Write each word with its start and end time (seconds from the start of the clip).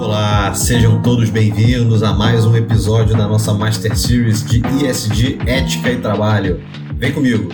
Olá, 0.00 0.54
sejam 0.54 1.02
todos 1.02 1.28
bem-vindos 1.28 2.02
a 2.02 2.14
mais 2.14 2.46
um 2.46 2.56
episódio 2.56 3.14
da 3.14 3.28
nossa 3.28 3.52
Master 3.52 3.94
Series 3.94 4.42
de 4.42 4.62
ISD 4.82 5.38
Ética 5.46 5.92
e 5.92 5.98
Trabalho. 5.98 6.58
Vem 6.96 7.12
comigo! 7.12 7.50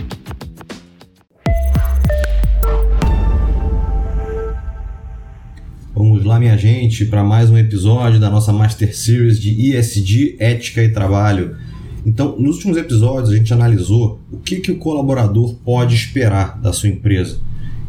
Vamos 5.92 6.24
lá, 6.24 6.38
minha 6.38 6.56
gente, 6.56 7.04
para 7.06 7.24
mais 7.24 7.50
um 7.50 7.58
episódio 7.58 8.20
da 8.20 8.30
nossa 8.30 8.52
Master 8.52 8.96
Series 8.96 9.40
de 9.40 9.50
ISD 9.50 10.36
Ética 10.38 10.84
e 10.84 10.88
Trabalho. 10.88 11.56
Então, 12.06 12.36
nos 12.38 12.58
últimos 12.58 12.76
episódios, 12.76 13.30
a 13.30 13.36
gente 13.36 13.52
analisou 13.52 14.20
o 14.30 14.36
que, 14.36 14.60
que 14.60 14.70
o 14.70 14.78
colaborador 14.78 15.56
pode 15.64 15.96
esperar 15.96 16.60
da 16.60 16.72
sua 16.72 16.90
empresa 16.90 17.40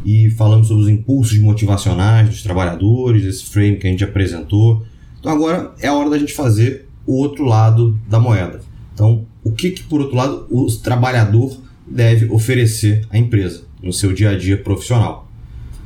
e 0.06 0.30
falamos 0.32 0.68
sobre 0.68 0.84
os 0.84 0.90
impulsos 0.90 1.40
motivacionais 1.40 2.30
dos 2.30 2.44
trabalhadores, 2.44 3.24
esse 3.24 3.46
frame 3.46 3.78
que 3.78 3.88
a 3.88 3.90
gente 3.90 4.04
apresentou. 4.04 4.86
Então 5.20 5.32
agora 5.32 5.74
é 5.80 5.88
a 5.88 5.94
hora 5.94 6.10
da 6.10 6.18
gente 6.18 6.34
fazer 6.34 6.88
o 7.06 7.16
outro 7.16 7.46
lado 7.46 8.00
da 8.08 8.20
moeda. 8.20 8.62
Então, 8.94 9.26
o 9.44 9.52
que, 9.52 9.72
que 9.72 9.84
por 9.84 10.02
outro 10.02 10.16
lado 10.16 10.48
o 10.50 10.66
trabalhador 10.78 11.58
deve 11.86 12.32
oferecer 12.32 13.06
à 13.10 13.18
empresa 13.18 13.64
no 13.82 13.94
seu 13.94 14.12
dia 14.14 14.32
a 14.32 14.38
dia 14.38 14.58
profissional? 14.58 15.30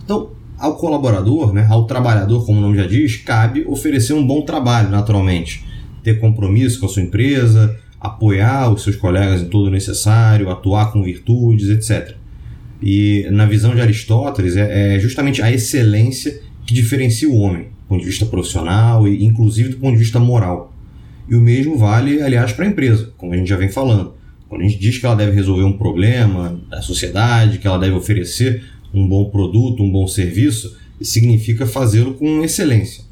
Então, 0.04 0.32
ao 0.58 0.76
colaborador, 0.76 1.52
né, 1.52 1.68
ao 1.70 1.86
trabalhador, 1.86 2.46
como 2.46 2.60
o 2.60 2.62
nome 2.62 2.78
já 2.78 2.88
diz, 2.88 3.18
cabe 3.18 3.66
oferecer 3.68 4.14
um 4.14 4.26
bom 4.26 4.44
trabalho, 4.44 4.90
naturalmente. 4.90 5.66
Ter 6.04 6.20
compromisso 6.20 6.80
com 6.80 6.86
a 6.86 6.90
sua 6.90 7.02
empresa, 7.02 7.78
apoiar 8.00 8.72
os 8.72 8.84
seus 8.84 8.96
colegas 8.96 9.42
em 9.42 9.46
todo 9.46 9.68
o 9.68 9.72
necessário, 9.72 10.50
atuar 10.50 10.92
com 10.92 11.04
virtudes, 11.04 11.70
etc. 11.70 12.16
E 12.82 13.28
na 13.32 13.46
visão 13.46 13.76
de 13.76 13.82
Aristóteles, 13.82 14.56
é, 14.56 14.96
é 14.96 15.00
justamente 15.00 15.42
a 15.42 15.52
excelência 15.52 16.42
que 16.66 16.74
diferencia 16.74 17.30
o 17.30 17.36
homem, 17.36 17.64
do 17.64 17.88
ponto 17.88 18.02
de 18.02 18.08
vista 18.08 18.26
profissional 18.26 19.08
e 19.08 19.24
inclusive 19.24 19.70
do 19.70 19.78
ponto 19.78 19.94
de 19.94 20.00
vista 20.00 20.20
moral. 20.20 20.74
E 21.30 21.36
o 21.36 21.42
mesmo 21.42 21.78
vale, 21.78 22.22
aliás, 22.22 22.52
para 22.52 22.66
a 22.66 22.68
empresa, 22.68 23.12
como 23.18 23.34
a 23.34 23.38
gente 23.38 23.48
já 23.48 23.58
vem 23.58 23.70
falando. 23.70 24.16
Quando 24.50 24.64
a 24.64 24.68
gente 24.68 24.80
diz 24.80 24.98
que 24.98 25.06
ela 25.06 25.16
deve 25.16 25.32
resolver 25.32 25.64
um 25.64 25.78
problema 25.78 26.60
da 26.70 26.82
sociedade, 26.82 27.58
que 27.58 27.68
ela 27.68 27.78
deve 27.78 27.96
oferecer 27.96 28.64
um 28.94 29.08
bom 29.08 29.30
produto, 29.30 29.82
um 29.82 29.90
bom 29.90 30.06
serviço, 30.08 30.78
significa 31.02 31.66
fazê-lo 31.66 32.16
com 32.16 32.44
excelência. 32.44 33.04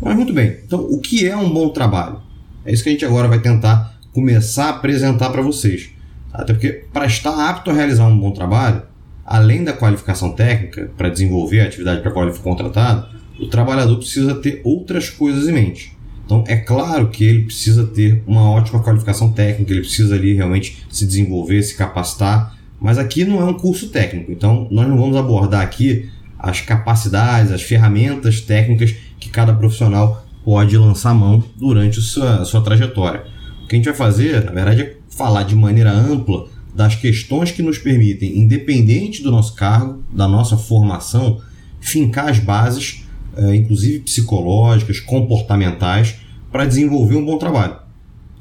Mas 0.00 0.16
muito 0.16 0.32
bem, 0.32 0.56
então 0.66 0.80
o 0.80 1.00
que 1.00 1.26
é 1.26 1.36
um 1.36 1.48
bom 1.48 1.68
trabalho? 1.68 2.20
É 2.64 2.72
isso 2.72 2.82
que 2.82 2.88
a 2.88 2.92
gente 2.92 3.04
agora 3.04 3.28
vai 3.28 3.40
tentar 3.40 3.98
começar 4.12 4.66
a 4.66 4.70
apresentar 4.70 5.30
para 5.30 5.40
vocês. 5.40 5.90
Até 6.36 6.52
porque, 6.52 6.84
para 6.92 7.06
estar 7.06 7.48
apto 7.48 7.70
a 7.70 7.74
realizar 7.74 8.06
um 8.06 8.18
bom 8.18 8.30
trabalho, 8.30 8.82
além 9.24 9.64
da 9.64 9.72
qualificação 9.72 10.32
técnica, 10.32 10.90
para 10.96 11.08
desenvolver 11.08 11.60
a 11.60 11.64
atividade 11.64 12.00
para 12.00 12.10
a 12.10 12.12
qual 12.12 12.26
ele 12.26 12.34
foi 12.34 12.44
contratado, 12.44 13.08
o 13.40 13.46
trabalhador 13.46 13.96
precisa 13.96 14.34
ter 14.34 14.60
outras 14.62 15.10
coisas 15.10 15.48
em 15.48 15.52
mente. 15.52 15.96
Então, 16.24 16.44
é 16.46 16.56
claro 16.56 17.08
que 17.08 17.24
ele 17.24 17.44
precisa 17.44 17.86
ter 17.86 18.22
uma 18.26 18.50
ótima 18.50 18.82
qualificação 18.82 19.32
técnica, 19.32 19.72
ele 19.72 19.80
precisa 19.80 20.14
ali 20.14 20.34
realmente 20.34 20.84
se 20.90 21.06
desenvolver, 21.06 21.62
se 21.62 21.76
capacitar, 21.76 22.56
mas 22.80 22.98
aqui 22.98 23.24
não 23.24 23.40
é 23.40 23.44
um 23.44 23.54
curso 23.54 23.88
técnico, 23.88 24.30
então 24.30 24.68
nós 24.70 24.86
não 24.88 24.98
vamos 24.98 25.16
abordar 25.16 25.62
aqui 25.62 26.10
as 26.38 26.60
capacidades, 26.60 27.50
as 27.50 27.62
ferramentas 27.62 28.40
técnicas 28.40 28.94
que 29.18 29.30
cada 29.30 29.54
profissional 29.54 30.26
pode 30.44 30.76
lançar 30.76 31.14
mão 31.14 31.42
durante 31.56 31.98
a 31.98 32.02
sua, 32.02 32.36
a 32.42 32.44
sua 32.44 32.60
trajetória. 32.60 33.24
O 33.64 33.66
que 33.66 33.74
a 33.74 33.78
gente 33.78 33.86
vai 33.86 33.94
fazer, 33.94 34.44
na 34.44 34.52
verdade, 34.52 34.82
é 34.82 34.96
falar 35.16 35.44
de 35.44 35.56
maneira 35.56 35.90
ampla 35.90 36.46
das 36.74 36.94
questões 36.94 37.50
que 37.50 37.62
nos 37.62 37.78
permitem, 37.78 38.38
independente 38.38 39.22
do 39.22 39.30
nosso 39.30 39.54
cargo, 39.54 40.02
da 40.12 40.28
nossa 40.28 40.58
formação, 40.58 41.40
fincar 41.80 42.28
as 42.28 42.38
bases, 42.38 43.04
eh, 43.34 43.56
inclusive 43.56 44.00
psicológicas, 44.00 45.00
comportamentais, 45.00 46.16
para 46.52 46.66
desenvolver 46.66 47.16
um 47.16 47.24
bom 47.24 47.38
trabalho. 47.38 47.76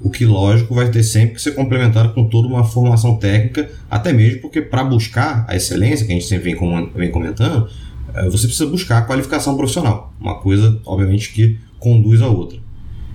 O 0.02 0.10
que, 0.10 0.26
lógico, 0.26 0.76
vai 0.76 0.92
ter 0.92 1.02
sempre 1.04 1.36
que 1.36 1.42
ser 1.42 1.54
complementado 1.54 2.14
com 2.14 2.28
toda 2.28 2.48
uma 2.50 2.66
formação 2.66 3.16
técnica, 3.16 3.72
até 3.90 4.12
mesmo 4.12 4.42
porque 4.42 4.62
para 4.62 4.84
buscar 4.84 5.46
a 5.48 5.56
excelência, 5.56 6.06
que 6.06 6.12
a 6.12 6.16
gente 6.16 6.28
sempre 6.28 6.58
vem 6.94 7.12
comentando, 7.12 7.70
eh, 8.14 8.30
você 8.30 8.48
precisa 8.48 8.70
buscar 8.70 8.98
a 8.98 9.02
qualificação 9.04 9.56
profissional, 9.56 10.14
uma 10.20 10.36
coisa, 10.40 10.78
obviamente, 10.86 11.32
que 11.32 11.58
conduz 11.80 12.22
a 12.22 12.28
outra. 12.28 12.60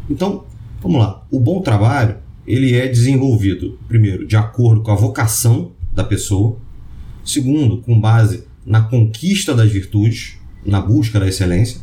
Então, 0.08 0.44
vamos 0.80 0.98
lá. 0.98 1.22
O 1.30 1.38
bom 1.38 1.60
trabalho 1.60 2.16
ele 2.46 2.74
é 2.74 2.88
desenvolvido, 2.88 3.78
primeiro, 3.86 4.26
de 4.26 4.36
acordo 4.36 4.82
com 4.82 4.90
a 4.90 4.96
vocação 4.96 5.72
da 5.92 6.04
pessoa, 6.04 6.56
segundo, 7.24 7.78
com 7.78 8.00
base 8.00 8.44
na 8.64 8.82
conquista 8.82 9.54
das 9.54 9.70
virtudes, 9.70 10.36
na 10.64 10.80
busca 10.80 11.18
da 11.18 11.28
excelência, 11.28 11.80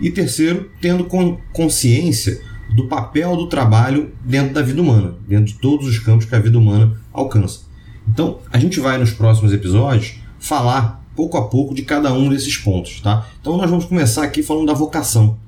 e 0.00 0.10
terceiro, 0.10 0.70
tendo 0.80 1.06
consciência 1.52 2.40
do 2.74 2.88
papel 2.88 3.36
do 3.36 3.46
trabalho 3.46 4.12
dentro 4.24 4.54
da 4.54 4.62
vida 4.62 4.82
humana, 4.82 5.14
dentro 5.26 5.46
de 5.46 5.54
todos 5.54 5.86
os 5.86 5.98
campos 5.98 6.26
que 6.26 6.34
a 6.34 6.40
vida 6.40 6.58
humana 6.58 7.00
alcança. 7.12 7.60
Então, 8.08 8.38
a 8.52 8.58
gente 8.58 8.78
vai 8.80 8.98
nos 8.98 9.10
próximos 9.10 9.52
episódios 9.52 10.16
falar 10.38 11.04
pouco 11.14 11.38
a 11.38 11.48
pouco 11.48 11.74
de 11.74 11.82
cada 11.82 12.12
um 12.12 12.28
desses 12.28 12.56
pontos, 12.56 13.00
tá? 13.00 13.26
Então, 13.40 13.56
nós 13.56 13.70
vamos 13.70 13.86
começar 13.86 14.22
aqui 14.22 14.42
falando 14.42 14.66
da 14.66 14.74
vocação. 14.74 15.38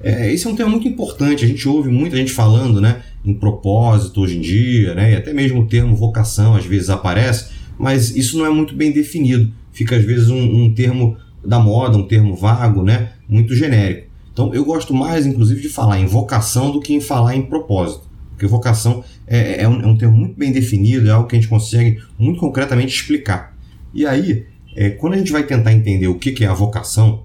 É, 0.00 0.32
esse 0.32 0.46
é 0.46 0.50
um 0.50 0.54
tema 0.54 0.68
muito 0.68 0.86
importante, 0.86 1.44
a 1.44 1.48
gente 1.48 1.66
ouve 1.66 1.90
muita 1.90 2.16
gente 2.16 2.30
falando, 2.30 2.80
né? 2.80 3.02
Em 3.24 3.34
propósito 3.34 4.20
hoje 4.20 4.36
em 4.36 4.40
dia, 4.40 4.94
né? 4.94 5.12
e 5.12 5.16
até 5.16 5.32
mesmo 5.32 5.62
o 5.62 5.66
termo 5.66 5.96
vocação 5.96 6.54
às 6.54 6.66
vezes 6.66 6.90
aparece, 6.90 7.52
mas 7.78 8.14
isso 8.14 8.38
não 8.38 8.46
é 8.46 8.50
muito 8.50 8.74
bem 8.74 8.92
definido. 8.92 9.52
Fica 9.72 9.96
às 9.96 10.04
vezes 10.04 10.28
um, 10.28 10.64
um 10.64 10.74
termo 10.74 11.16
da 11.44 11.58
moda, 11.58 11.96
um 11.96 12.06
termo 12.06 12.36
vago, 12.36 12.82
né? 12.82 13.12
muito 13.28 13.54
genérico. 13.54 14.08
Então 14.32 14.52
eu 14.54 14.64
gosto 14.64 14.92
mais, 14.92 15.26
inclusive, 15.26 15.62
de 15.62 15.68
falar 15.68 15.98
em 15.98 16.06
vocação 16.06 16.70
do 16.70 16.80
que 16.80 16.92
em 16.92 17.00
falar 17.00 17.34
em 17.34 17.42
propósito. 17.42 18.08
Porque 18.30 18.46
vocação 18.46 19.04
é, 19.26 19.62
é, 19.62 19.68
um, 19.68 19.80
é 19.80 19.86
um 19.86 19.96
termo 19.96 20.16
muito 20.16 20.36
bem 20.36 20.50
definido, 20.52 21.08
é 21.08 21.12
algo 21.12 21.28
que 21.28 21.36
a 21.36 21.40
gente 21.40 21.48
consegue 21.48 22.00
muito 22.18 22.40
concretamente 22.40 22.94
explicar. 22.94 23.56
E 23.92 24.04
aí, 24.04 24.44
é, 24.74 24.90
quando 24.90 25.14
a 25.14 25.18
gente 25.18 25.30
vai 25.30 25.44
tentar 25.44 25.72
entender 25.72 26.08
o 26.08 26.18
que, 26.18 26.32
que 26.32 26.44
é 26.44 26.48
a 26.48 26.54
vocação, 26.54 27.24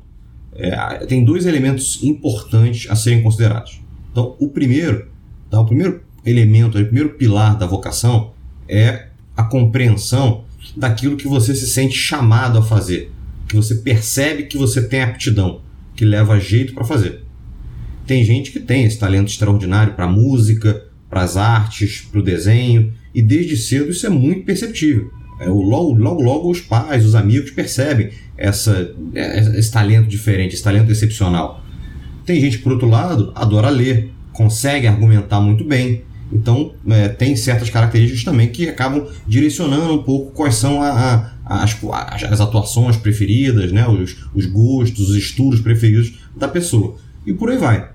é, 0.54 1.06
tem 1.08 1.26
dois 1.26 1.46
elementos 1.46 2.04
importantes 2.04 2.90
a 2.92 2.96
serem 2.96 3.24
considerados. 3.24 3.82
Então, 4.12 4.36
o 4.40 4.50
primeiro 4.50 5.08
Tá? 5.50 5.60
O 5.60 5.66
primeiro 5.66 6.02
elemento, 6.26 6.78
o 6.78 6.86
primeiro 6.86 7.10
pilar 7.10 7.58
da 7.58 7.66
vocação 7.66 8.32
é 8.68 9.08
a 9.36 9.44
compreensão 9.44 10.44
daquilo 10.76 11.18
que 11.18 11.28
você 11.28 11.56
se 11.56 11.68
sente 11.68 11.96
chamado 11.96 12.58
a 12.58 12.62
fazer, 12.62 13.12
que 13.48 13.56
você 13.56 13.76
percebe 13.76 14.44
que 14.44 14.58
você 14.58 14.82
tem 14.82 15.02
aptidão, 15.02 15.62
que 15.96 16.06
leva 16.06 16.40
jeito 16.40 16.74
para 16.74 16.84
fazer. 16.84 17.24
Tem 18.06 18.24
gente 18.24 18.52
que 18.52 18.60
tem 18.60 18.84
esse 18.84 19.00
talento 19.00 19.30
extraordinário 19.30 19.94
para 19.94 20.08
música, 20.08 20.86
para 21.10 21.22
as 21.22 21.38
artes, 21.38 22.02
para 22.12 22.20
o 22.20 22.24
desenho, 22.24 22.94
e 23.14 23.22
desde 23.22 23.58
cedo 23.58 23.90
isso 23.90 24.06
é 24.06 24.10
muito 24.10 24.46
perceptível. 24.46 25.12
É, 25.40 25.48
logo, 25.48 25.94
logo, 25.94 26.22
logo 26.22 26.52
os 26.52 26.60
pais, 26.60 27.06
os 27.06 27.16
amigos 27.16 27.52
percebem 27.52 28.10
essa, 28.38 28.94
esse 29.56 29.72
talento 29.72 30.08
diferente, 30.08 30.54
esse 30.54 30.64
talento 30.64 30.92
excepcional. 30.92 31.64
Tem 32.26 32.40
gente, 32.42 32.60
por 32.60 32.74
outro 32.74 32.88
lado, 32.88 33.32
adora 33.34 33.70
ler, 33.70 34.12
consegue 34.40 34.88
argumentar 34.88 35.42
muito 35.42 35.66
bem. 35.66 36.04
Então, 36.32 36.72
é, 36.88 37.10
tem 37.10 37.36
certas 37.36 37.70
características 37.70 38.24
também 38.24 38.48
que 38.48 38.70
acabam 38.70 39.06
direcionando 39.28 39.94
um 39.94 40.02
pouco 40.02 40.32
quais 40.32 40.56
são 40.56 40.82
a, 40.82 41.34
a, 41.46 41.64
as, 41.64 41.76
as, 42.24 42.40
atuações 42.40 42.96
preferidas, 42.96 43.74
né? 43.74 43.86
os, 43.86 44.16
os 44.34 44.46
gostos, 44.46 45.10
os 45.10 45.16
estudos 45.18 45.60
preferidos 45.60 46.20
da 46.38 46.48
pessoa. 46.48 46.96
E 47.26 47.34
por 47.34 47.50
aí 47.50 47.58
vai. 47.58 47.90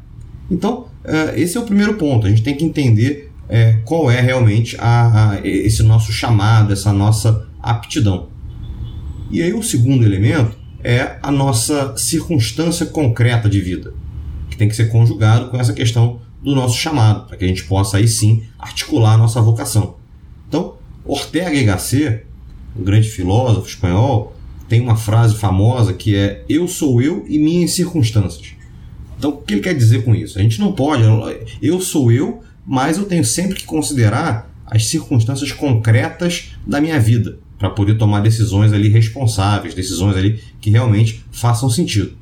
Então, 0.50 0.88
é, 1.02 1.40
esse 1.40 1.56
é 1.56 1.60
o 1.60 1.64
primeiro 1.64 1.94
ponto. 1.94 2.26
A 2.26 2.30
gente 2.30 2.42
tem 2.42 2.54
que 2.54 2.64
entender 2.64 3.32
é, 3.48 3.78
qual 3.86 4.10
é 4.10 4.20
realmente 4.20 4.76
a, 4.78 5.30
a, 5.30 5.46
esse 5.46 5.82
nosso 5.82 6.12
chamado, 6.12 6.74
essa 6.74 6.92
nossa 6.92 7.46
aptidão. 7.62 8.28
E 9.30 9.40
aí, 9.40 9.54
o 9.54 9.62
segundo 9.62 10.04
elemento 10.04 10.58
é 10.82 11.16
a 11.22 11.30
nossa 11.30 11.96
circunstância 11.96 12.84
concreta 12.84 13.48
de 13.48 13.62
vida, 13.62 13.94
que 14.50 14.58
tem 14.58 14.68
que 14.68 14.76
ser 14.76 14.90
conjugado 14.90 15.48
com 15.48 15.58
essa 15.58 15.72
questão 15.72 16.20
do 16.44 16.54
nosso 16.54 16.76
chamado, 16.76 17.26
para 17.26 17.38
que 17.38 17.44
a 17.44 17.48
gente 17.48 17.64
possa 17.64 17.96
aí 17.96 18.06
sim 18.06 18.42
articular 18.58 19.14
a 19.14 19.16
nossa 19.16 19.40
vocação. 19.40 19.96
Então, 20.46 20.74
Ortega 21.06 21.54
y 21.54 21.64
Gasset, 21.64 22.26
um 22.78 22.84
grande 22.84 23.08
filósofo 23.08 23.66
espanhol, 23.66 24.36
tem 24.68 24.80
uma 24.80 24.94
frase 24.94 25.36
famosa 25.36 25.94
que 25.94 26.14
é 26.14 26.44
eu 26.48 26.68
sou 26.68 27.00
eu 27.00 27.24
e 27.26 27.38
minhas 27.38 27.72
circunstâncias. 27.72 28.52
Então, 29.16 29.30
o 29.30 29.36
que 29.38 29.54
ele 29.54 29.62
quer 29.62 29.74
dizer 29.74 30.04
com 30.04 30.14
isso? 30.14 30.38
A 30.38 30.42
gente 30.42 30.60
não 30.60 30.72
pode, 30.72 31.02
eu 31.62 31.80
sou 31.80 32.12
eu, 32.12 32.42
mas 32.66 32.98
eu 32.98 33.04
tenho 33.04 33.24
sempre 33.24 33.54
que 33.54 33.64
considerar 33.64 34.50
as 34.66 34.86
circunstâncias 34.86 35.50
concretas 35.52 36.52
da 36.66 36.80
minha 36.80 37.00
vida 37.00 37.38
para 37.58 37.70
poder 37.70 37.96
tomar 37.96 38.20
decisões 38.20 38.72
ali 38.72 38.88
responsáveis, 38.88 39.74
decisões 39.74 40.16
ali 40.16 40.40
que 40.60 40.70
realmente 40.70 41.24
façam 41.32 41.70
sentido. 41.70 42.16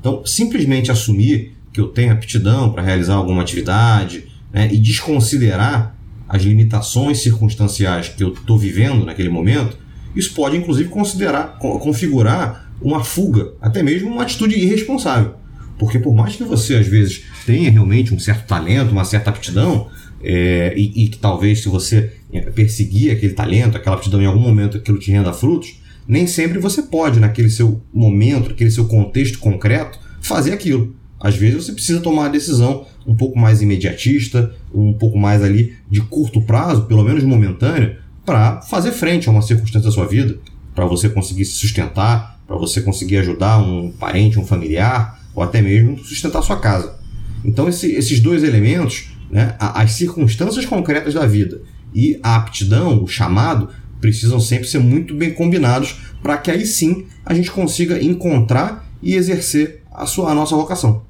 Então, 0.00 0.24
simplesmente 0.24 0.90
assumir 0.90 1.56
que 1.72 1.80
eu 1.80 1.88
tenho 1.88 2.12
aptidão 2.12 2.72
para 2.72 2.82
realizar 2.82 3.14
alguma 3.14 3.42
atividade 3.42 4.26
né, 4.52 4.68
e 4.72 4.78
desconsiderar 4.78 5.96
as 6.28 6.42
limitações 6.42 7.20
circunstanciais 7.20 8.08
que 8.08 8.22
eu 8.22 8.32
estou 8.32 8.58
vivendo 8.58 9.04
naquele 9.04 9.28
momento, 9.28 9.78
isso 10.14 10.34
pode 10.34 10.56
inclusive 10.56 10.88
considerar, 10.88 11.58
configurar 11.58 12.70
uma 12.80 13.02
fuga, 13.02 13.54
até 13.60 13.82
mesmo 13.82 14.10
uma 14.10 14.22
atitude 14.22 14.54
irresponsável. 14.54 15.34
Porque 15.78 15.98
por 15.98 16.14
mais 16.14 16.36
que 16.36 16.44
você 16.44 16.74
às 16.74 16.86
vezes 16.86 17.22
tenha 17.46 17.70
realmente 17.70 18.12
um 18.12 18.18
certo 18.18 18.46
talento, 18.46 18.90
uma 18.90 19.04
certa 19.04 19.30
aptidão, 19.30 19.88
é, 20.22 20.74
e, 20.76 21.04
e, 21.04 21.08
que 21.08 21.18
talvez 21.18 21.62
se 21.62 21.68
você 21.68 22.12
é, 22.32 22.40
perseguir 22.40 23.12
aquele 23.12 23.32
talento, 23.34 23.76
aquela 23.76 23.94
aptidão 23.94 24.20
em 24.20 24.26
algum 24.26 24.40
momento 24.40 24.76
aquilo 24.76 24.98
te 24.98 25.12
renda 25.12 25.32
frutos, 25.32 25.80
nem 26.08 26.26
sempre 26.26 26.58
você 26.58 26.82
pode, 26.82 27.20
naquele 27.20 27.50
seu 27.50 27.80
momento, 27.92 28.48
naquele 28.48 28.70
seu 28.70 28.86
contexto 28.86 29.38
concreto, 29.38 29.98
fazer 30.20 30.52
aquilo. 30.52 30.96
Às 31.20 31.36
vezes 31.36 31.64
você 31.64 31.72
precisa 31.72 32.00
tomar 32.00 32.22
uma 32.22 32.30
decisão 32.30 32.86
um 33.06 33.14
pouco 33.14 33.38
mais 33.38 33.60
imediatista, 33.60 34.54
um 34.72 34.92
pouco 34.92 35.18
mais 35.18 35.42
ali 35.42 35.76
de 35.90 36.00
curto 36.00 36.40
prazo, 36.42 36.86
pelo 36.86 37.02
menos 37.02 37.24
momentânea, 37.24 37.98
para 38.24 38.60
fazer 38.62 38.92
frente 38.92 39.28
a 39.28 39.32
uma 39.32 39.42
circunstância 39.42 39.88
da 39.88 39.94
sua 39.94 40.06
vida, 40.06 40.38
para 40.74 40.84
você 40.84 41.08
conseguir 41.08 41.44
se 41.44 41.52
sustentar, 41.52 42.38
para 42.46 42.56
você 42.56 42.80
conseguir 42.80 43.18
ajudar 43.18 43.58
um 43.58 43.90
parente, 43.90 44.38
um 44.38 44.46
familiar, 44.46 45.18
ou 45.34 45.42
até 45.42 45.60
mesmo 45.60 45.98
sustentar 45.98 46.38
a 46.38 46.42
sua 46.42 46.58
casa. 46.58 46.98
Então 47.44 47.68
esse, 47.68 47.90
esses 47.92 48.20
dois 48.20 48.42
elementos, 48.42 49.10
né, 49.30 49.56
as 49.58 49.92
circunstâncias 49.92 50.66
concretas 50.66 51.14
da 51.14 51.26
vida 51.26 51.62
e 51.94 52.18
a 52.22 52.36
aptidão, 52.36 53.02
o 53.02 53.08
chamado, 53.08 53.70
precisam 54.00 54.38
sempre 54.38 54.68
ser 54.68 54.78
muito 54.78 55.14
bem 55.14 55.32
combinados 55.32 55.96
para 56.22 56.36
que 56.36 56.50
aí 56.50 56.66
sim 56.66 57.06
a 57.24 57.34
gente 57.34 57.50
consiga 57.50 58.02
encontrar 58.02 58.88
e 59.02 59.14
exercer 59.14 59.82
a, 59.92 60.06
sua, 60.06 60.30
a 60.30 60.34
nossa 60.34 60.54
vocação. 60.54 61.07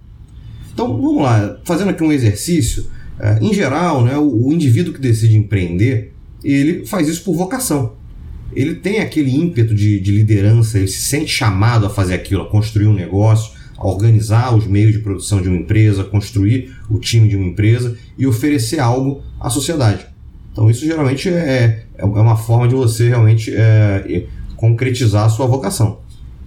Então 0.79 0.97
vamos 0.97 1.25
lá, 1.25 1.59
fazendo 1.65 1.91
aqui 1.91 2.05
um 2.05 2.13
exercício. 2.13 2.87
É, 3.19 3.37
em 3.43 3.53
geral, 3.53 4.05
né, 4.05 4.17
o, 4.17 4.53
indivíduo 4.53 4.95
que 4.95 5.01
decide 5.01 5.37
empreender, 5.37 6.15
ele 6.45 6.87
faz 6.87 7.09
isso 7.09 7.25
por 7.25 7.35
vocação. 7.35 7.95
Ele 8.55 8.77
tem 8.77 9.01
aquele 9.01 9.29
ímpeto 9.29 9.75
de, 9.75 9.99
de 9.99 10.13
liderança, 10.13 10.79
ele 10.79 10.87
se 10.87 11.01
sente 11.01 11.33
chamado 11.33 11.85
a 11.85 11.91
fazer 11.91 12.15
aquilo, 12.15 12.43
a 12.43 12.49
construir 12.49 12.87
um 12.87 12.95
negócio, 12.95 13.59
a 13.77 13.89
organizar 13.89 14.55
os 14.55 14.69
meios 14.69 14.93
de 14.93 15.01
produção 15.01 15.43
de 15.43 15.49
uma 15.49 15.59
empresa, 15.59 16.05
construir 16.05 16.73
o 16.89 17.01
time 17.01 17.29
de 17.29 17.35
uma 17.35 17.47
empresa 17.47 17.97
e 18.17 18.25
oferecer 18.25 18.79
algo 18.79 19.21
à 19.41 19.51
sociedade. 19.51 20.07
Então 20.53 20.71
isso 20.71 20.87
geralmente 20.87 21.29
é, 21.29 21.87
é 21.97 22.05
uma 22.05 22.37
forma 22.37 22.69
de 22.69 22.77
você 22.77 23.09
realmente 23.09 23.53
é, 23.53 24.27
concretizar 24.55 25.25
a 25.25 25.29
sua 25.29 25.49
vocação. 25.49 25.99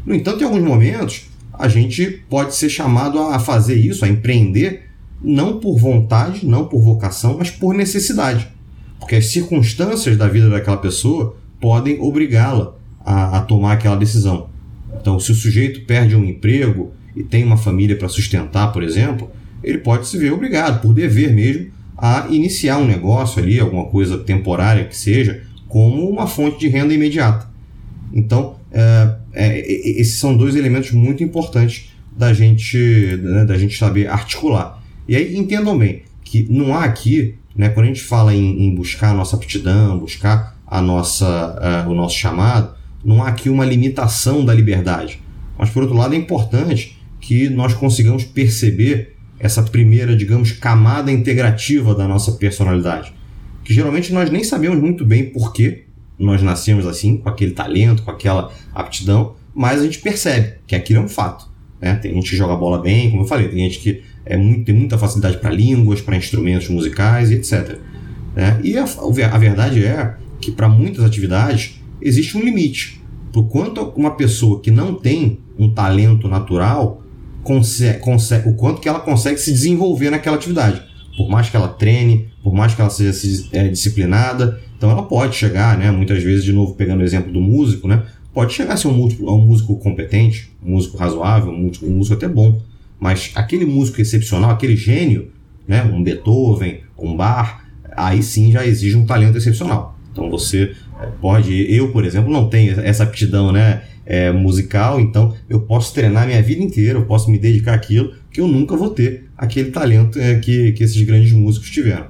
No 0.05 0.15
entanto, 0.15 0.41
em 0.41 0.45
alguns 0.45 0.63
momentos, 0.63 1.30
a 1.61 1.67
gente 1.67 2.23
pode 2.27 2.55
ser 2.55 2.69
chamado 2.69 3.19
a 3.19 3.37
fazer 3.37 3.75
isso, 3.75 4.03
a 4.03 4.07
empreender, 4.07 4.89
não 5.21 5.59
por 5.59 5.77
vontade, 5.77 6.43
não 6.43 6.65
por 6.65 6.81
vocação, 6.81 7.35
mas 7.37 7.51
por 7.51 7.75
necessidade. 7.75 8.47
Porque 8.99 9.15
as 9.15 9.27
circunstâncias 9.27 10.17
da 10.17 10.27
vida 10.27 10.49
daquela 10.49 10.77
pessoa 10.77 11.37
podem 11.59 12.01
obrigá-la 12.01 12.73
a, 13.05 13.37
a 13.37 13.41
tomar 13.41 13.73
aquela 13.73 13.95
decisão. 13.95 14.49
Então, 14.99 15.19
se 15.19 15.31
o 15.31 15.35
sujeito 15.35 15.85
perde 15.85 16.15
um 16.15 16.25
emprego 16.25 16.93
e 17.15 17.21
tem 17.21 17.43
uma 17.43 17.57
família 17.57 17.95
para 17.95 18.09
sustentar, 18.09 18.73
por 18.73 18.81
exemplo, 18.81 19.29
ele 19.63 19.77
pode 19.77 20.07
se 20.07 20.17
ver 20.17 20.33
obrigado, 20.33 20.81
por 20.81 20.95
dever 20.95 21.31
mesmo, 21.31 21.67
a 21.95 22.25
iniciar 22.31 22.79
um 22.79 22.87
negócio 22.87 23.41
ali, 23.41 23.59
alguma 23.59 23.85
coisa 23.85 24.17
temporária 24.17 24.85
que 24.85 24.97
seja, 24.97 25.43
como 25.67 26.09
uma 26.09 26.25
fonte 26.25 26.59
de 26.59 26.67
renda 26.67 26.91
imediata. 26.91 27.47
Então, 28.11 28.55
é, 28.71 29.15
é, 29.33 29.99
esses 29.99 30.15
são 30.15 30.35
dois 30.35 30.55
elementos 30.55 30.91
muito 30.91 31.23
importantes 31.23 31.91
da 32.15 32.33
gente, 32.33 32.77
né, 33.21 33.45
da 33.45 33.57
gente 33.57 33.77
saber 33.77 34.07
articular. 34.07 34.81
E 35.07 35.15
aí 35.15 35.35
entendam 35.35 35.77
bem 35.77 36.03
que 36.23 36.47
não 36.49 36.73
há 36.73 36.83
aqui, 36.83 37.35
né, 37.55 37.69
quando 37.69 37.85
a 37.85 37.89
gente 37.89 38.01
fala 38.01 38.33
em, 38.33 38.67
em 38.67 38.75
buscar 38.75 39.11
a 39.11 39.13
nossa 39.13 39.35
aptidão, 39.35 39.99
buscar 39.99 40.57
a 40.65 40.81
nossa, 40.81 41.85
uh, 41.85 41.89
o 41.89 41.93
nosso 41.93 42.17
chamado, 42.17 42.73
não 43.03 43.23
há 43.23 43.27
aqui 43.27 43.49
uma 43.49 43.65
limitação 43.65 44.45
da 44.45 44.53
liberdade. 44.53 45.21
Mas, 45.57 45.69
por 45.69 45.83
outro 45.83 45.97
lado, 45.97 46.13
é 46.13 46.17
importante 46.17 46.97
que 47.19 47.49
nós 47.49 47.73
consigamos 47.73 48.23
perceber 48.23 49.15
essa 49.37 49.61
primeira, 49.63 50.15
digamos, 50.15 50.51
camada 50.51 51.11
integrativa 51.11 51.93
da 51.93 52.07
nossa 52.07 52.31
personalidade. 52.33 53.13
Que 53.63 53.73
geralmente 53.73 54.13
nós 54.13 54.29
nem 54.29 54.43
sabemos 54.43 54.79
muito 54.79 55.03
bem 55.03 55.25
por 55.25 55.51
que 55.51 55.85
nós 56.21 56.41
nascemos 56.41 56.85
assim, 56.85 57.17
com 57.17 57.29
aquele 57.29 57.51
talento, 57.51 58.03
com 58.03 58.11
aquela 58.11 58.51
aptidão, 58.73 59.35
mas 59.53 59.81
a 59.81 59.83
gente 59.83 59.99
percebe 59.99 60.55
que 60.65 60.75
aquilo 60.75 60.99
é 60.99 61.03
um 61.03 61.09
fato. 61.09 61.49
Né? 61.81 61.95
Tem 61.95 62.13
gente 62.13 62.29
que 62.29 62.37
joga 62.37 62.55
bola 62.55 62.81
bem, 62.81 63.09
como 63.09 63.23
eu 63.23 63.27
falei, 63.27 63.49
tem 63.49 63.59
gente 63.59 63.79
que 63.79 64.03
é 64.25 64.37
muito, 64.37 64.65
tem 64.65 64.75
muita 64.75 64.97
facilidade 64.97 65.37
para 65.37 65.49
línguas, 65.49 65.99
para 66.01 66.15
instrumentos 66.15 66.69
musicais 66.69 67.31
e 67.31 67.35
etc. 67.35 67.79
Né? 68.35 68.59
E 68.63 68.77
a, 68.77 68.83
a 68.83 69.37
verdade 69.37 69.83
é 69.83 70.15
que 70.39 70.51
para 70.51 70.69
muitas 70.69 71.03
atividades 71.03 71.81
existe 72.01 72.37
um 72.37 72.41
limite. 72.41 73.01
Por 73.31 73.47
quanto 73.47 73.81
uma 73.95 74.11
pessoa 74.15 74.61
que 74.61 74.71
não 74.71 74.93
tem 74.93 75.39
um 75.57 75.73
talento 75.73 76.27
natural, 76.27 77.01
consegue, 77.43 77.99
consegue, 77.99 78.49
o 78.49 78.53
quanto 78.53 78.81
que 78.81 78.89
ela 78.89 78.99
consegue 78.99 79.39
se 79.39 79.51
desenvolver 79.51 80.09
naquela 80.09 80.35
atividade. 80.35 80.90
Por 81.21 81.29
mais 81.29 81.49
que 81.49 81.55
ela 81.55 81.67
treine, 81.67 82.29
por 82.41 82.51
mais 82.51 82.73
que 82.73 82.81
ela 82.81 82.89
seja 82.89 83.47
é, 83.53 83.67
disciplinada, 83.67 84.59
então 84.75 84.89
ela 84.89 85.03
pode 85.03 85.35
chegar, 85.35 85.77
né, 85.77 85.91
muitas 85.91 86.23
vezes, 86.23 86.43
de 86.43 86.51
novo 86.51 86.73
pegando 86.73 87.01
o 87.01 87.03
exemplo 87.03 87.31
do 87.31 87.39
músico, 87.39 87.87
né, 87.87 88.01
pode 88.33 88.53
chegar 88.53 88.73
a 88.73 88.77
ser 88.77 88.87
um 88.87 88.93
músico, 88.93 89.31
um 89.31 89.45
músico 89.45 89.75
competente, 89.75 90.51
um 90.65 90.71
músico 90.71 90.97
razoável, 90.97 91.51
um 91.51 91.57
músico, 91.57 91.85
um 91.85 91.91
músico 91.91 92.15
até 92.15 92.27
bom, 92.27 92.59
mas 92.99 93.31
aquele 93.35 93.65
músico 93.65 94.01
excepcional, 94.01 94.49
aquele 94.49 94.75
gênio, 94.75 95.29
né, 95.67 95.83
um 95.83 96.01
Beethoven, 96.01 96.79
um 96.97 97.15
Bach, 97.15 97.61
aí 97.95 98.23
sim 98.23 98.51
já 98.51 98.65
exige 98.65 98.97
um 98.97 99.05
talento 99.05 99.37
excepcional. 99.37 99.95
Então 100.11 100.27
você 100.27 100.71
é, 100.99 101.05
pode, 101.21 101.53
eu 101.71 101.91
por 101.91 102.03
exemplo, 102.03 102.33
não 102.33 102.49
tenho 102.49 102.79
essa 102.79 103.03
aptidão, 103.03 103.51
né, 103.51 103.83
é, 104.03 104.31
musical, 104.31 104.99
então 104.99 105.35
eu 105.47 105.61
posso 105.61 105.93
treinar 105.93 106.25
minha 106.25 106.41
vida 106.41 106.63
inteira, 106.63 106.97
eu 106.97 107.05
posso 107.05 107.29
me 107.29 107.37
dedicar 107.37 107.75
àquilo 107.75 108.13
que 108.31 108.39
eu 108.39 108.47
nunca 108.47 108.75
vou 108.75 108.89
ter 108.89 109.29
aquele 109.37 109.71
talento 109.71 110.17
é, 110.19 110.35
que, 110.35 110.71
que 110.71 110.83
esses 110.83 111.01
grandes 111.03 111.33
músicos 111.33 111.69
tiveram. 111.69 112.07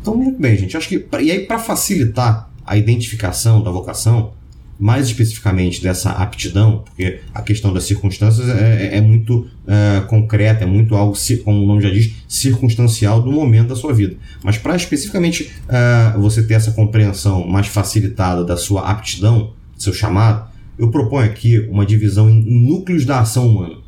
Então, 0.00 0.16
muito 0.16 0.40
bem, 0.40 0.56
gente. 0.56 0.76
Acho 0.76 0.88
que. 0.88 1.06
E 1.20 1.30
aí, 1.30 1.40
para 1.46 1.58
facilitar 1.58 2.50
a 2.66 2.76
identificação 2.76 3.62
da 3.62 3.70
vocação, 3.70 4.32
mais 4.78 5.06
especificamente 5.06 5.82
dessa 5.82 6.10
aptidão, 6.10 6.82
porque 6.84 7.20
a 7.32 7.42
questão 7.42 7.72
das 7.72 7.84
circunstâncias 7.84 8.48
é, 8.48 8.94
é, 8.94 8.96
é 8.98 9.00
muito 9.00 9.46
é, 9.66 10.00
concreta, 10.02 10.64
é 10.64 10.66
muito 10.66 10.94
algo, 10.94 11.16
como 11.44 11.62
o 11.62 11.66
nome 11.66 11.82
já 11.82 11.90
diz, 11.90 12.12
circunstancial 12.26 13.22
do 13.22 13.30
momento 13.30 13.68
da 13.68 13.76
sua 13.76 13.92
vida. 13.92 14.16
Mas 14.42 14.58
para 14.58 14.74
especificamente 14.74 15.52
é, 15.68 16.18
você 16.18 16.42
ter 16.42 16.54
essa 16.54 16.72
compreensão 16.72 17.46
mais 17.46 17.66
facilitada 17.66 18.44
da 18.44 18.56
sua 18.56 18.90
aptidão, 18.90 19.52
do 19.76 19.82
seu 19.82 19.92
chamado, 19.92 20.50
eu 20.78 20.90
proponho 20.90 21.26
aqui 21.26 21.60
uma 21.70 21.86
divisão 21.86 22.28
em 22.28 22.44
núcleos 22.44 23.04
da 23.04 23.20
ação 23.20 23.48
humana 23.48 23.83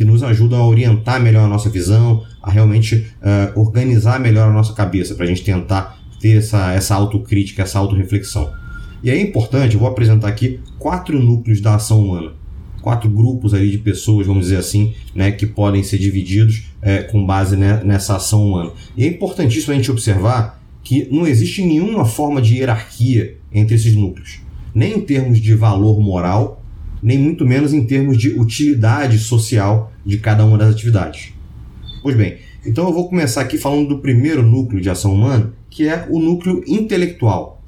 que 0.00 0.04
nos 0.06 0.22
ajudam 0.22 0.58
a 0.58 0.66
orientar 0.66 1.20
melhor 1.20 1.44
a 1.44 1.46
nossa 1.46 1.68
visão, 1.68 2.24
a 2.42 2.50
realmente 2.50 3.06
uh, 3.20 3.60
organizar 3.60 4.18
melhor 4.18 4.48
a 4.48 4.50
nossa 4.50 4.72
cabeça, 4.72 5.14
para 5.14 5.26
a 5.26 5.28
gente 5.28 5.44
tentar 5.44 6.00
ter 6.18 6.38
essa, 6.38 6.72
essa 6.72 6.94
autocrítica, 6.94 7.64
essa 7.64 7.78
autorreflexão. 7.78 8.50
E 9.02 9.10
é 9.10 9.20
importante, 9.20 9.74
eu 9.74 9.80
vou 9.80 9.86
apresentar 9.86 10.28
aqui 10.28 10.58
quatro 10.78 11.22
núcleos 11.22 11.60
da 11.60 11.74
ação 11.74 12.00
humana. 12.00 12.32
Quatro 12.80 13.10
grupos 13.10 13.52
ali 13.52 13.70
de 13.70 13.76
pessoas, 13.76 14.26
vamos 14.26 14.44
dizer 14.44 14.56
assim, 14.56 14.94
né, 15.14 15.32
que 15.32 15.44
podem 15.44 15.82
ser 15.82 15.98
divididos 15.98 16.70
é, 16.80 17.02
com 17.02 17.26
base 17.26 17.54
né, 17.54 17.82
nessa 17.84 18.16
ação 18.16 18.42
humana. 18.42 18.72
E 18.96 19.04
é 19.04 19.06
importantíssimo 19.06 19.74
a 19.74 19.76
gente 19.76 19.90
observar 19.90 20.64
que 20.82 21.08
não 21.10 21.26
existe 21.26 21.62
nenhuma 21.62 22.06
forma 22.06 22.40
de 22.40 22.56
hierarquia 22.56 23.36
entre 23.52 23.74
esses 23.74 23.94
núcleos, 23.94 24.40
nem 24.74 24.94
em 24.94 25.00
termos 25.02 25.38
de 25.38 25.54
valor 25.54 26.00
moral, 26.00 26.59
nem 27.02 27.18
muito 27.18 27.46
menos 27.46 27.72
em 27.72 27.84
termos 27.84 28.18
de 28.18 28.30
utilidade 28.30 29.18
social 29.18 29.92
de 30.04 30.18
cada 30.18 30.44
uma 30.44 30.58
das 30.58 30.74
atividades. 30.74 31.32
Pois 32.02 32.16
bem, 32.16 32.38
então 32.64 32.86
eu 32.86 32.92
vou 32.92 33.08
começar 33.08 33.40
aqui 33.42 33.56
falando 33.56 33.88
do 33.88 33.98
primeiro 33.98 34.42
núcleo 34.42 34.80
de 34.80 34.90
ação 34.90 35.14
humana, 35.14 35.52
que 35.68 35.88
é 35.88 36.06
o 36.10 36.18
núcleo 36.18 36.62
intelectual. 36.66 37.62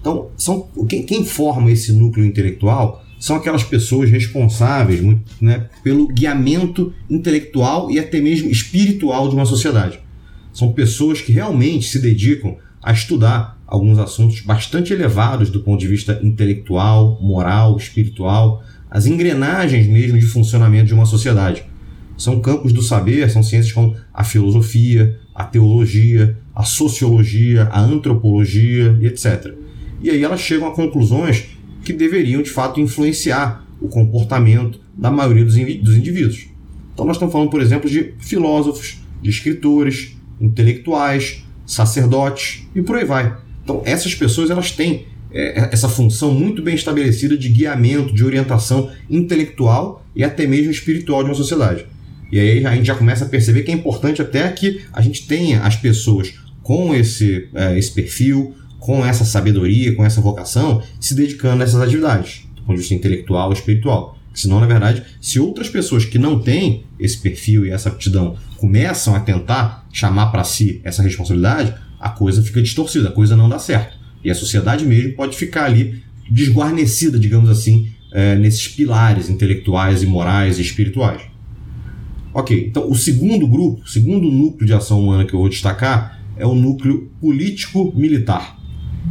Então, 0.00 0.28
são, 0.36 0.68
quem, 0.88 1.02
quem 1.02 1.24
forma 1.24 1.70
esse 1.70 1.92
núcleo 1.92 2.24
intelectual 2.24 3.04
são 3.18 3.36
aquelas 3.36 3.64
pessoas 3.64 4.10
responsáveis 4.10 5.00
né, 5.40 5.68
pelo 5.82 6.06
guiamento 6.06 6.92
intelectual 7.10 7.90
e 7.90 7.98
até 7.98 8.20
mesmo 8.20 8.48
espiritual 8.48 9.28
de 9.28 9.34
uma 9.34 9.44
sociedade. 9.44 9.98
São 10.52 10.72
pessoas 10.72 11.20
que 11.20 11.32
realmente 11.32 11.88
se 11.88 11.98
dedicam 11.98 12.56
a 12.82 12.92
estudar 12.92 13.60
alguns 13.66 13.98
assuntos 13.98 14.40
bastante 14.40 14.92
elevados 14.92 15.50
do 15.50 15.60
ponto 15.60 15.80
de 15.80 15.88
vista 15.88 16.20
intelectual, 16.22 17.18
moral, 17.20 17.76
espiritual, 17.76 18.62
as 18.90 19.06
engrenagens 19.06 19.86
mesmo 19.86 20.18
de 20.18 20.26
funcionamento 20.26 20.86
de 20.86 20.94
uma 20.94 21.06
sociedade. 21.06 21.64
São 22.16 22.40
campos 22.40 22.72
do 22.72 22.82
saber, 22.82 23.30
são 23.30 23.42
ciências 23.42 23.72
como 23.72 23.94
a 24.12 24.24
filosofia, 24.24 25.18
a 25.34 25.44
teologia, 25.44 26.36
a 26.54 26.64
sociologia, 26.64 27.64
a 27.70 27.80
antropologia 27.80 28.98
e 29.00 29.06
etc. 29.06 29.54
E 30.00 30.10
aí 30.10 30.22
elas 30.24 30.40
chegam 30.40 30.66
a 30.66 30.74
conclusões 30.74 31.44
que 31.84 31.92
deveriam 31.92 32.42
de 32.42 32.50
fato 32.50 32.80
influenciar 32.80 33.64
o 33.80 33.88
comportamento 33.88 34.80
da 34.96 35.10
maioria 35.10 35.44
dos, 35.44 35.54
dos 35.54 35.96
indivíduos. 35.96 36.48
Então 36.92 37.06
nós 37.06 37.16
estamos 37.16 37.32
falando, 37.32 37.50
por 37.50 37.60
exemplo, 37.60 37.88
de 37.88 38.14
filósofos, 38.18 38.98
de 39.22 39.30
escritores, 39.30 40.16
intelectuais, 40.40 41.44
sacerdotes 41.64 42.66
e 42.74 42.82
por 42.82 42.96
aí 42.96 43.04
vai. 43.04 43.36
Então 43.62 43.82
essas 43.84 44.14
pessoas 44.14 44.50
elas 44.50 44.72
têm 44.72 45.04
é, 45.30 45.68
essa 45.72 45.88
função 45.88 46.32
muito 46.32 46.62
bem 46.62 46.74
estabelecida 46.74 47.36
de 47.36 47.48
guiamento, 47.48 48.14
de 48.14 48.24
orientação 48.24 48.90
intelectual 49.08 50.04
e 50.14 50.24
até 50.24 50.46
mesmo 50.46 50.70
espiritual 50.70 51.22
de 51.22 51.30
uma 51.30 51.34
sociedade. 51.34 51.86
E 52.30 52.38
aí 52.38 52.66
a 52.66 52.74
gente 52.74 52.86
já 52.86 52.94
começa 52.94 53.24
a 53.24 53.28
perceber 53.28 53.62
que 53.62 53.70
é 53.70 53.74
importante 53.74 54.20
até 54.20 54.48
que 54.50 54.82
a 54.92 55.00
gente 55.00 55.26
tenha 55.26 55.62
as 55.62 55.76
pessoas 55.76 56.34
com 56.62 56.94
esse, 56.94 57.48
é, 57.54 57.78
esse 57.78 57.92
perfil, 57.92 58.54
com 58.78 59.04
essa 59.04 59.24
sabedoria, 59.24 59.94
com 59.94 60.04
essa 60.04 60.20
vocação, 60.20 60.82
se 61.00 61.14
dedicando 61.14 61.62
a 61.62 61.64
essas 61.64 61.80
atividades, 61.80 62.42
do 62.54 62.62
ponto 62.62 62.74
de 62.74 62.80
vista 62.80 62.94
intelectual 62.94 63.50
e 63.50 63.54
espiritual. 63.54 64.18
Senão, 64.34 64.60
na 64.60 64.66
verdade, 64.66 65.02
se 65.20 65.40
outras 65.40 65.68
pessoas 65.68 66.04
que 66.04 66.18
não 66.18 66.38
têm 66.38 66.84
esse 67.00 67.18
perfil 67.18 67.66
e 67.66 67.70
essa 67.70 67.88
aptidão 67.88 68.36
começam 68.56 69.14
a 69.14 69.20
tentar 69.20 69.86
chamar 69.92 70.26
para 70.26 70.44
si 70.44 70.80
essa 70.84 71.02
responsabilidade, 71.02 71.74
a 71.98 72.10
coisa 72.10 72.42
fica 72.42 72.62
distorcida, 72.62 73.08
a 73.08 73.12
coisa 73.12 73.36
não 73.36 73.48
dá 73.48 73.58
certo. 73.58 73.97
E 74.24 74.30
a 74.30 74.34
sociedade 74.34 74.84
mesmo 74.84 75.14
pode 75.14 75.36
ficar 75.36 75.64
ali 75.64 76.02
desguarnecida, 76.30 77.18
digamos 77.18 77.48
assim, 77.48 77.88
é, 78.12 78.36
nesses 78.36 78.68
pilares 78.68 79.28
intelectuais 79.28 80.02
e 80.02 80.06
morais 80.06 80.58
e 80.58 80.62
espirituais. 80.62 81.22
Ok, 82.32 82.66
então 82.68 82.88
o 82.90 82.94
segundo 82.94 83.46
grupo, 83.46 83.82
o 83.82 83.88
segundo 83.88 84.30
núcleo 84.30 84.66
de 84.66 84.72
ação 84.72 85.00
humana 85.00 85.24
que 85.24 85.34
eu 85.34 85.40
vou 85.40 85.48
destacar 85.48 86.20
é 86.36 86.46
o 86.46 86.54
núcleo 86.54 87.10
político-militar. 87.20 88.58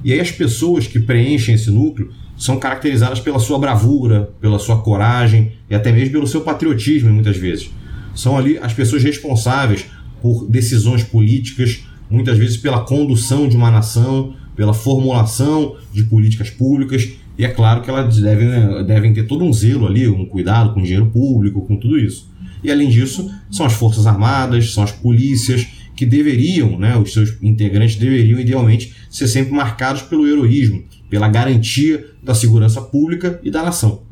E 0.03 0.13
aí 0.13 0.19
as 0.19 0.31
pessoas 0.31 0.87
que 0.87 0.99
preenchem 0.99 1.55
esse 1.55 1.71
núcleo 1.71 2.11
são 2.37 2.59
caracterizadas 2.59 3.19
pela 3.19 3.39
sua 3.39 3.57
bravura, 3.57 4.31
pela 4.39 4.59
sua 4.59 4.81
coragem 4.81 5.53
e 5.69 5.75
até 5.75 5.91
mesmo 5.91 6.11
pelo 6.11 6.27
seu 6.27 6.41
patriotismo, 6.41 7.11
muitas 7.11 7.35
vezes. 7.35 7.71
São 8.13 8.37
ali 8.37 8.57
as 8.59 8.73
pessoas 8.73 9.03
responsáveis 9.03 9.85
por 10.21 10.47
decisões 10.47 11.03
políticas, 11.03 11.83
muitas 12.09 12.37
vezes 12.37 12.57
pela 12.57 12.81
condução 12.81 13.47
de 13.47 13.55
uma 13.55 13.71
nação, 13.71 14.35
pela 14.57 14.73
formulação 14.73 15.77
de 15.93 16.03
políticas 16.03 16.49
públicas, 16.49 17.09
e 17.37 17.45
é 17.45 17.47
claro 17.47 17.81
que 17.81 17.89
elas 17.89 18.17
devem, 18.17 18.83
devem 18.85 19.13
ter 19.13 19.27
todo 19.27 19.45
um 19.45 19.53
zelo 19.53 19.85
ali, 19.85 20.07
um 20.07 20.25
cuidado 20.25 20.73
com 20.73 20.79
o 20.81 20.83
dinheiro 20.83 21.05
público, 21.05 21.61
com 21.61 21.77
tudo 21.77 21.97
isso. 21.97 22.29
E 22.63 22.71
além 22.71 22.89
disso, 22.89 23.31
são 23.51 23.65
as 23.65 23.73
Forças 23.73 24.07
Armadas, 24.07 24.73
são 24.73 24.83
as 24.83 24.91
polícias, 24.91 25.67
que 25.95 26.05
deveriam, 26.05 26.77
né, 26.77 26.95
os 26.97 27.13
seus 27.13 27.37
integrantes 27.41 27.95
deveriam 27.95 28.39
idealmente 28.39 28.93
ser 29.09 29.27
sempre 29.27 29.53
marcados 29.53 30.03
pelo 30.03 30.27
heroísmo, 30.27 30.83
pela 31.09 31.27
garantia 31.27 32.05
da 32.21 32.35
segurança 32.35 32.81
pública 32.81 33.39
e 33.43 33.49
da 33.49 33.63
nação. 33.63 34.03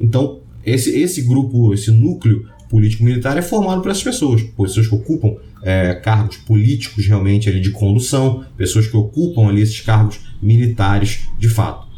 Então, 0.00 0.40
esse, 0.64 0.90
esse 0.98 1.22
grupo, 1.22 1.74
esse 1.74 1.90
núcleo 1.90 2.46
político-militar 2.70 3.36
é 3.36 3.42
formado 3.42 3.82
por 3.82 3.90
essas 3.90 4.02
pessoas, 4.02 4.42
pessoas 4.42 4.88
que 4.88 4.94
ocupam 4.94 5.36
é, 5.64 5.94
cargos 5.94 6.36
políticos 6.36 7.06
realmente 7.06 7.48
ali 7.48 7.58
de 7.58 7.70
condução, 7.70 8.44
pessoas 8.56 8.86
que 8.86 8.96
ocupam 8.96 9.48
ali 9.48 9.62
esses 9.62 9.80
cargos 9.80 10.20
militares 10.40 11.26
de 11.38 11.48
fato. 11.48 11.88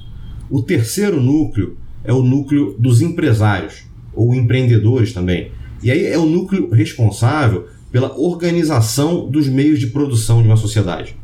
O 0.49 0.63
terceiro 0.63 1.21
núcleo 1.21 1.77
é 2.05 2.13
o 2.13 2.23
núcleo 2.23 2.77
dos 2.79 3.03
empresários, 3.03 3.83
ou 4.15 4.33
empreendedores 4.35 5.13
também. 5.13 5.51
E 5.83 5.91
aí 5.91 6.07
é 6.07 6.17
o 6.17 6.25
núcleo 6.25 6.71
responsável 6.71 7.67
pela 7.91 8.17
organização 8.17 9.29
dos 9.29 9.49
meios 9.49 9.81
de 9.81 9.89
produção 9.89 10.41
de 10.41 10.49
uma 10.49 10.57
sociedade, 10.57 11.17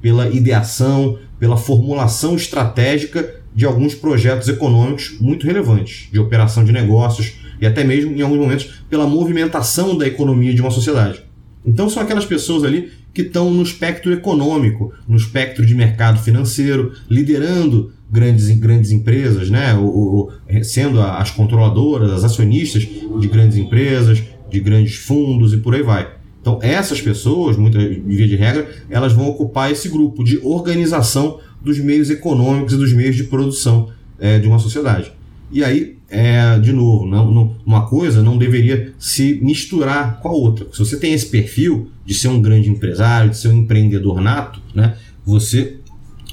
pela 0.00 0.28
ideação, 0.28 1.18
pela 1.38 1.56
formulação 1.56 2.36
estratégica 2.36 3.34
de 3.54 3.64
alguns 3.64 3.94
projetos 3.94 4.48
econômicos 4.48 5.16
muito 5.20 5.46
relevantes, 5.46 6.08
de 6.12 6.18
operação 6.20 6.64
de 6.64 6.70
negócios 6.70 7.34
e 7.60 7.66
até 7.66 7.82
mesmo, 7.82 8.16
em 8.16 8.22
alguns 8.22 8.38
momentos, 8.38 8.82
pela 8.88 9.06
movimentação 9.06 9.98
da 9.98 10.06
economia 10.06 10.54
de 10.54 10.60
uma 10.60 10.70
sociedade. 10.70 11.27
Então, 11.64 11.88
são 11.88 12.02
aquelas 12.02 12.24
pessoas 12.24 12.64
ali 12.64 12.90
que 13.12 13.22
estão 13.22 13.50
no 13.50 13.62
espectro 13.62 14.12
econômico, 14.12 14.92
no 15.06 15.16
espectro 15.16 15.66
de 15.66 15.74
mercado 15.74 16.20
financeiro, 16.20 16.92
liderando 17.10 17.92
grandes, 18.10 18.48
grandes 18.58 18.90
empresas, 18.90 19.50
né? 19.50 19.74
O, 19.74 20.30
sendo 20.62 21.00
as 21.00 21.30
controladoras, 21.30 22.12
as 22.12 22.24
acionistas 22.24 22.82
de 22.82 23.28
grandes 23.28 23.58
empresas, 23.58 24.22
de 24.50 24.60
grandes 24.60 24.96
fundos 24.96 25.52
e 25.52 25.58
por 25.58 25.74
aí 25.74 25.82
vai. 25.82 26.08
Então, 26.40 26.58
essas 26.62 27.00
pessoas, 27.00 27.56
muitas 27.56 27.82
via 27.82 28.26
de 28.26 28.36
regra, 28.36 28.70
elas 28.88 29.12
vão 29.12 29.28
ocupar 29.28 29.70
esse 29.70 29.88
grupo 29.88 30.24
de 30.24 30.38
organização 30.42 31.40
dos 31.60 31.78
meios 31.78 32.08
econômicos 32.08 32.72
e 32.72 32.76
dos 32.76 32.92
meios 32.92 33.16
de 33.16 33.24
produção 33.24 33.90
é, 34.18 34.38
de 34.38 34.46
uma 34.46 34.58
sociedade. 34.58 35.12
E 35.50 35.62
aí, 35.62 35.97
é, 36.10 36.58
de 36.58 36.72
novo, 36.72 37.06
não, 37.06 37.30
não, 37.30 37.56
uma 37.66 37.86
coisa 37.86 38.22
não 38.22 38.38
deveria 38.38 38.92
se 38.98 39.38
misturar 39.42 40.20
com 40.20 40.28
a 40.28 40.32
outra. 40.32 40.66
Se 40.72 40.78
você 40.78 40.98
tem 40.98 41.12
esse 41.12 41.26
perfil 41.26 41.90
de 42.04 42.14
ser 42.14 42.28
um 42.28 42.40
grande 42.40 42.70
empresário, 42.70 43.30
de 43.30 43.36
ser 43.36 43.48
um 43.48 43.58
empreendedor 43.58 44.20
nato, 44.20 44.60
né, 44.74 44.96
você 45.24 45.76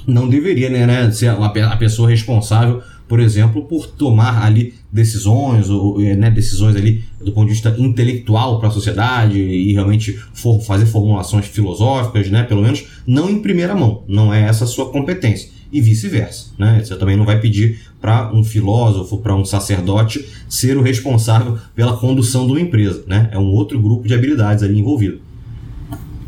não 0.06 0.28
deveria 0.28 0.70
né, 0.70 0.86
né, 0.86 1.10
ser 1.10 1.28
a 1.28 1.76
pessoa 1.76 2.08
responsável 2.08 2.82
por 3.08 3.20
exemplo, 3.20 3.64
por 3.64 3.86
tomar 3.86 4.44
ali 4.44 4.74
decisões, 4.90 5.70
ou, 5.70 5.98
né, 5.98 6.30
decisões 6.30 6.74
ali 6.74 7.04
do 7.20 7.32
ponto 7.32 7.46
de 7.46 7.52
vista 7.52 7.74
intelectual 7.78 8.58
para 8.58 8.68
a 8.68 8.72
sociedade 8.72 9.38
e 9.38 9.72
realmente 9.72 10.18
for, 10.34 10.60
fazer 10.60 10.86
formulações 10.86 11.46
filosóficas, 11.46 12.28
né, 12.30 12.42
pelo 12.42 12.62
menos 12.62 12.84
não 13.06 13.30
em 13.30 13.40
primeira 13.40 13.74
mão, 13.74 14.02
não 14.08 14.34
é 14.34 14.42
essa 14.42 14.64
a 14.64 14.66
sua 14.66 14.90
competência. 14.90 15.50
E 15.72 15.80
vice-versa. 15.80 16.50
Né? 16.58 16.82
Você 16.84 16.96
também 16.96 17.16
não 17.16 17.24
vai 17.24 17.40
pedir 17.40 17.80
para 18.00 18.32
um 18.32 18.44
filósofo, 18.44 19.18
para 19.18 19.34
um 19.34 19.44
sacerdote, 19.44 20.26
ser 20.48 20.76
o 20.76 20.82
responsável 20.82 21.58
pela 21.74 21.96
condução 21.96 22.46
de 22.46 22.52
uma 22.52 22.60
empresa. 22.60 23.04
Né? 23.06 23.28
É 23.32 23.38
um 23.38 23.52
outro 23.52 23.80
grupo 23.80 24.06
de 24.06 24.14
habilidades 24.14 24.62
ali 24.62 24.78
envolvido. 24.78 25.20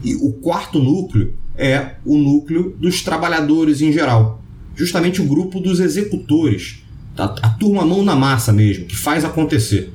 E 0.03 0.15
o 0.15 0.33
quarto 0.33 0.79
núcleo 0.79 1.35
é 1.57 1.95
o 2.05 2.17
núcleo 2.17 2.75
dos 2.79 3.03
trabalhadores 3.03 3.81
em 3.81 3.93
geral 3.93 4.39
justamente 4.79 5.21
o 5.21 5.25
grupo 5.25 5.59
dos 5.59 5.81
executores, 5.81 6.85
a, 7.17 7.25
a 7.25 7.51
turma 7.51 7.85
mão 7.85 8.05
na 8.05 8.15
massa 8.15 8.53
mesmo, 8.53 8.87
que 8.87 8.97
faz 8.97 9.25
acontecer. 9.25 9.93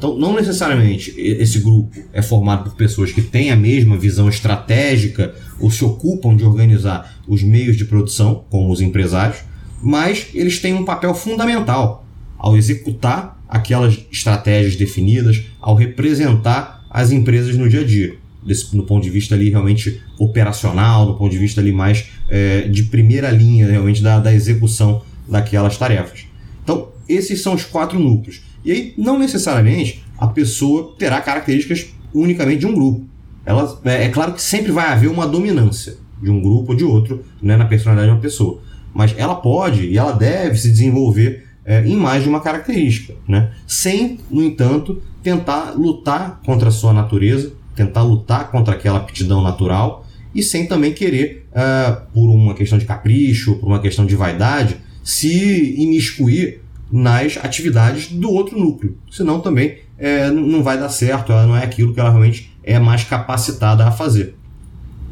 Então, 0.00 0.16
não 0.16 0.34
necessariamente 0.34 1.12
esse 1.14 1.58
grupo 1.58 1.94
é 2.10 2.22
formado 2.22 2.64
por 2.64 2.74
pessoas 2.74 3.12
que 3.12 3.20
têm 3.20 3.50
a 3.50 3.56
mesma 3.56 3.98
visão 3.98 4.30
estratégica 4.30 5.34
ou 5.60 5.70
se 5.70 5.84
ocupam 5.84 6.34
de 6.34 6.42
organizar 6.42 7.20
os 7.28 7.42
meios 7.42 7.76
de 7.76 7.84
produção, 7.84 8.46
como 8.48 8.72
os 8.72 8.80
empresários, 8.80 9.40
mas 9.82 10.28
eles 10.32 10.58
têm 10.58 10.72
um 10.72 10.86
papel 10.86 11.12
fundamental 11.12 12.06
ao 12.38 12.56
executar 12.56 13.38
aquelas 13.46 13.98
estratégias 14.10 14.74
definidas, 14.74 15.42
ao 15.60 15.74
representar 15.74 16.82
as 16.88 17.12
empresas 17.12 17.54
no 17.54 17.68
dia 17.68 17.82
a 17.82 17.84
dia 17.84 18.16
desse, 18.42 18.74
no 18.74 18.84
ponto 18.84 19.02
de 19.02 19.10
vista 19.10 19.34
ali 19.34 19.50
realmente 19.50 20.00
operacional, 20.18 21.04
do 21.04 21.14
ponto 21.14 21.30
de 21.30 21.36
vista 21.36 21.60
ali 21.60 21.72
mais 21.72 22.06
é, 22.30 22.62
de 22.62 22.84
primeira 22.84 23.30
linha 23.30 23.70
realmente 23.70 24.02
da, 24.02 24.18
da 24.18 24.34
execução 24.34 25.02
daquelas 25.28 25.76
tarefas. 25.76 26.24
Então, 26.64 26.88
esses 27.12 27.42
são 27.42 27.54
os 27.54 27.64
quatro 27.64 27.98
núcleos. 27.98 28.42
E 28.64 28.72
aí, 28.72 28.94
não 28.96 29.18
necessariamente 29.18 30.04
a 30.18 30.26
pessoa 30.26 30.94
terá 30.98 31.20
características 31.20 31.88
unicamente 32.12 32.60
de 32.60 32.66
um 32.66 32.74
grupo. 32.74 33.06
Ela, 33.44 33.80
é, 33.84 34.04
é 34.04 34.08
claro 34.08 34.34
que 34.34 34.42
sempre 34.42 34.70
vai 34.70 34.86
haver 34.86 35.08
uma 35.08 35.26
dominância 35.26 35.96
de 36.22 36.30
um 36.30 36.40
grupo 36.40 36.72
ou 36.72 36.76
de 36.76 36.84
outro 36.84 37.24
né, 37.42 37.56
na 37.56 37.64
personalidade 37.64 38.10
de 38.10 38.14
uma 38.14 38.22
pessoa. 38.22 38.60
Mas 38.92 39.14
ela 39.16 39.34
pode 39.34 39.86
e 39.86 39.96
ela 39.96 40.12
deve 40.12 40.58
se 40.58 40.70
desenvolver 40.70 41.46
é, 41.64 41.86
em 41.86 41.96
mais 41.96 42.22
de 42.22 42.28
uma 42.28 42.40
característica, 42.40 43.14
né? 43.26 43.50
sem, 43.66 44.18
no 44.30 44.42
entanto, 44.42 45.00
tentar 45.22 45.72
lutar 45.76 46.40
contra 46.44 46.68
a 46.68 46.72
sua 46.72 46.92
natureza, 46.92 47.52
tentar 47.74 48.02
lutar 48.02 48.50
contra 48.50 48.74
aquela 48.74 48.98
aptidão 48.98 49.42
natural 49.42 50.06
e 50.34 50.42
sem 50.42 50.66
também 50.66 50.92
querer, 50.92 51.46
uh, 51.50 52.12
por 52.12 52.28
uma 52.28 52.54
questão 52.54 52.78
de 52.78 52.84
capricho, 52.84 53.56
por 53.56 53.66
uma 53.66 53.80
questão 53.80 54.06
de 54.06 54.14
vaidade, 54.14 54.76
se 55.02 55.74
imiscuir 55.76 56.60
nas 56.90 57.36
atividades 57.36 58.08
do 58.08 58.30
outro 58.30 58.58
núcleo. 58.58 58.96
Senão 59.10 59.40
também 59.40 59.78
é, 59.98 60.30
não 60.30 60.62
vai 60.62 60.78
dar 60.78 60.88
certo, 60.88 61.32
ela 61.32 61.46
não 61.46 61.56
é 61.56 61.64
aquilo 61.64 61.94
que 61.94 62.00
ela 62.00 62.10
realmente 62.10 62.50
é 62.62 62.78
mais 62.78 63.04
capacitada 63.04 63.86
a 63.86 63.90
fazer. 63.90 64.34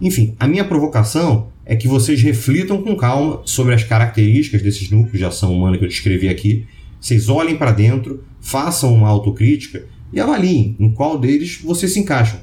Enfim, 0.00 0.34
a 0.38 0.46
minha 0.46 0.64
provocação 0.64 1.48
é 1.64 1.76
que 1.76 1.86
vocês 1.86 2.22
reflitam 2.22 2.82
com 2.82 2.96
calma 2.96 3.42
sobre 3.44 3.74
as 3.74 3.84
características 3.84 4.62
desses 4.62 4.90
núcleos 4.90 5.18
de 5.18 5.24
ação 5.24 5.54
humana 5.54 5.76
que 5.76 5.84
eu 5.84 5.88
descrevi 5.88 6.28
aqui. 6.28 6.66
Vocês 7.00 7.28
olhem 7.28 7.56
para 7.56 7.72
dentro, 7.72 8.24
façam 8.40 8.94
uma 8.94 9.08
autocrítica 9.08 9.84
e 10.12 10.18
avaliem 10.18 10.76
em 10.80 10.90
qual 10.90 11.18
deles 11.18 11.60
vocês 11.62 11.92
se 11.92 12.00
encaixam. 12.00 12.40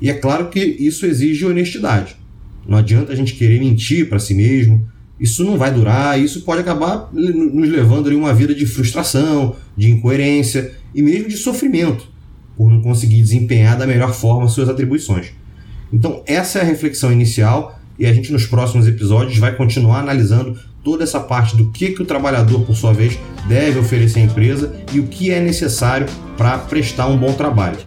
E 0.00 0.08
é 0.08 0.14
claro 0.14 0.48
que 0.48 0.60
isso 0.60 1.04
exige 1.06 1.44
honestidade. 1.44 2.16
Não 2.66 2.78
adianta 2.78 3.12
a 3.12 3.16
gente 3.16 3.34
querer 3.34 3.60
mentir 3.60 4.08
para 4.08 4.18
si 4.18 4.34
mesmo. 4.34 4.88
Isso 5.18 5.44
não 5.44 5.56
vai 5.56 5.72
durar, 5.72 6.20
isso 6.20 6.42
pode 6.42 6.60
acabar 6.60 7.08
nos 7.12 7.68
levando 7.68 8.10
a 8.10 8.14
uma 8.14 8.34
vida 8.34 8.54
de 8.54 8.66
frustração, 8.66 9.56
de 9.76 9.90
incoerência 9.90 10.72
e 10.94 11.02
mesmo 11.02 11.28
de 11.28 11.36
sofrimento, 11.36 12.08
por 12.56 12.70
não 12.70 12.80
conseguir 12.80 13.22
desempenhar 13.22 13.78
da 13.78 13.86
melhor 13.86 14.12
forma 14.12 14.48
suas 14.48 14.68
atribuições. 14.68 15.32
Então, 15.92 16.22
essa 16.26 16.58
é 16.58 16.62
a 16.62 16.64
reflexão 16.64 17.12
inicial 17.12 17.78
e 17.98 18.06
a 18.06 18.12
gente 18.12 18.32
nos 18.32 18.46
próximos 18.46 18.88
episódios 18.88 19.38
vai 19.38 19.54
continuar 19.54 20.00
analisando 20.00 20.58
toda 20.82 21.04
essa 21.04 21.20
parte 21.20 21.56
do 21.56 21.70
que, 21.70 21.92
que 21.92 22.02
o 22.02 22.06
trabalhador, 22.06 22.62
por 22.62 22.74
sua 22.74 22.92
vez, 22.92 23.18
deve 23.48 23.78
oferecer 23.78 24.20
à 24.20 24.22
empresa 24.24 24.74
e 24.92 25.00
o 25.00 25.06
que 25.06 25.30
é 25.30 25.40
necessário 25.40 26.06
para 26.36 26.58
prestar 26.58 27.06
um 27.06 27.16
bom 27.16 27.32
trabalho. 27.32 27.78